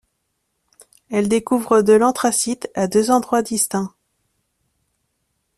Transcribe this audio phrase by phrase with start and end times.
[1.11, 3.93] Elle découvre de l'anthracite à deux endroits distincts.